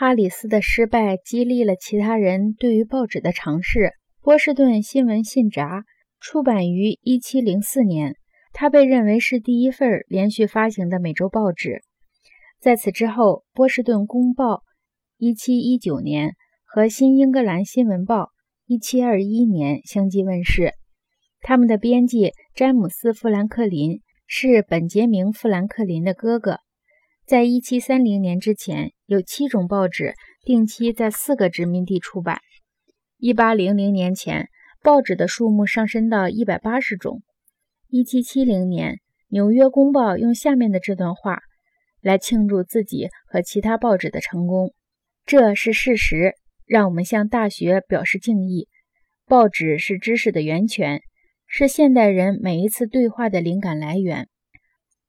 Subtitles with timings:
[0.00, 3.92] 哈里斯的失败激励了其他人对于报纸的尝试。
[4.22, 5.84] 波士顿新闻信札
[6.22, 8.16] 出版于1704年，
[8.54, 11.82] 它被认为是第一份连续发行的美洲报纸。
[12.58, 14.62] 在此之后，波士顿公报
[15.18, 18.30] （1719 年）和新英格兰新闻报
[18.68, 20.72] （1721 年）相继问世。
[21.42, 26.60] 他们的编辑詹姆斯·富兰克林是本杰明·富兰克林的哥哥。
[27.30, 32.40] 在1730年之前，有七种报纸定期在四个殖民地出版。
[33.20, 34.48] 1800年前，
[34.82, 37.22] 报纸的数目上升到180种。
[37.90, 38.94] 1770年，
[39.28, 41.38] 《纽约公报》用下面的这段话
[42.00, 44.74] 来庆祝自己和其他报纸的成功
[45.24, 46.34] ：“这是事实，
[46.66, 48.66] 让我们向大学表示敬意。
[49.28, 51.00] 报纸是知识的源泉，
[51.46, 54.26] 是现代人每一次对话的灵感来源。”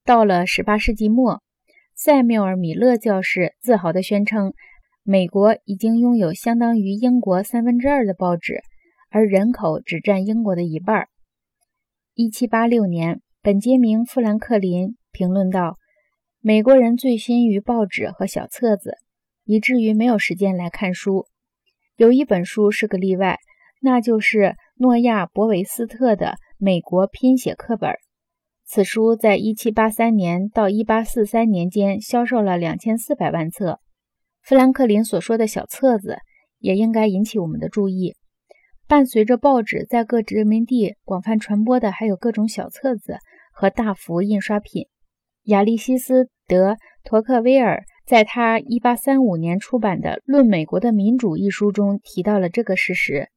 [0.05, 1.41] 到了18世纪末。
[2.04, 4.54] 塞缪尔·米勒教士自豪地宣称，
[5.04, 8.63] 美国已经拥有相当于英国三分之二的报纸，
[9.12, 11.10] 而人口只占英国的一半。
[12.16, 15.77] 1786年，本杰明·富兰克林评论道
[16.41, 18.96] ：“美国人醉心于报纸和小册子，
[19.46, 21.27] 以至于没有时间来看书。
[21.98, 23.38] 有一本书是个例外，
[23.79, 26.26] 那就是诺亚·博维斯特的
[26.57, 27.91] 《美国拼写课本》。”
[28.74, 33.82] 此书在1783年到1843年间销售了2400万册。
[34.41, 36.20] 富兰克林所说的小册子
[36.58, 38.16] 也应该引起我们的注意。
[38.88, 43.18] 伴随着报纸在各殖民地广泛传播的，还有各种小册子
[43.54, 44.85] 和大幅印刷品。
[45.48, 46.72] 亚历西斯·德·
[47.04, 53.28] 托克维尔在他1835年出版的《论美国的民主》一书中提到了这个事实：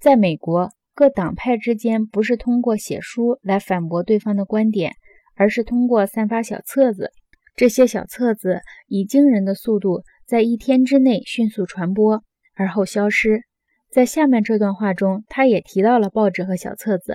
[0.00, 0.70] 在美国。
[0.94, 4.94] 各党派之间不是通过写书来反驳对方的观点，
[5.34, 7.10] 而是通过散发小册子。
[7.56, 12.22] 这些小册子以惊人的速度在一天之内迅速传播，
[12.54, 13.42] 而后消失。
[13.90, 17.14] 在下面这段话中，他也提到了报纸和小册子。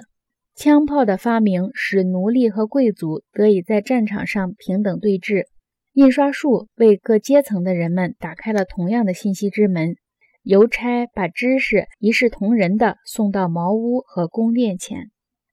[0.55, 5.45] 枪炮的发明使奴隶和贵族得以在战场上平等对峙。
[5.93, 9.95] 印刷术为各阶层的人们打开了同样的信息之门。
[10.43, 15.11] 邮差把知识一视同仁地送到茅屋和宫殿前。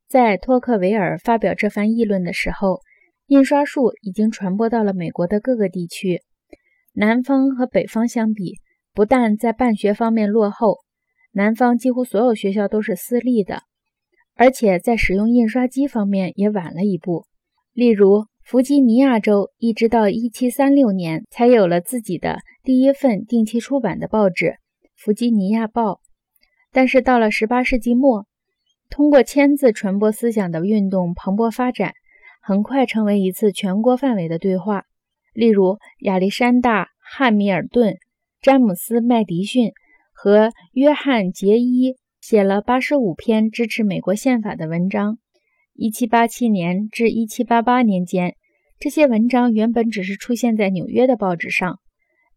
[0.09, 2.81] 在托克维尔发表这番议论的时候，
[3.27, 6.23] 印刷术已经传播到了美国的各个地区。
[6.93, 8.55] 南方和北方相比，
[8.95, 10.79] 不但在办学方面落后，
[11.33, 13.63] 南方几乎所有学校都是私立的，
[14.37, 17.25] 而且在使用印刷机方面也晚了一步。
[17.75, 24.47] 例如，弗吉尼亚州一直到1736年才有了自己的第一份定期出版的报纸。
[25.07, 25.93] 《弗吉尼亚报》，
[26.73, 28.27] 但是到了18世纪末，
[28.91, 31.95] 通过签字传播思想的运动蓬勃发展，
[32.43, 34.83] 很快成为一次全国范围的对话。
[35.33, 37.99] 例如，亚历山大·汉密尔顿、
[38.43, 39.71] 詹姆斯·麦迪逊
[40.13, 45.19] 和约翰·杰伊写了85篇支持美国宪法的文章。
[45.77, 48.35] 1787年至1788年间，
[48.81, 51.79] 这些文章原本只是出现在纽约的报纸上，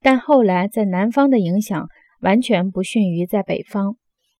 [0.03, 1.89] 但后来在南方的影响。
[2.19, 3.97] 完全不逊于在北方。